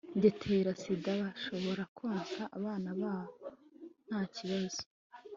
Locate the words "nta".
4.07-4.21